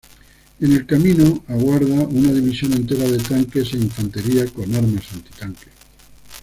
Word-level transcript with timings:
En 0.59 0.71
el 0.73 0.87
camino 0.87 1.43
aguarda 1.47 1.93
una 2.07 2.33
división 2.33 2.73
entera 2.73 3.03
de 3.07 3.19
tanques 3.19 3.71
e 3.75 3.77
infantería 3.77 4.47
con 4.47 4.73
armas 4.73 5.05
antitanque. 5.13 5.67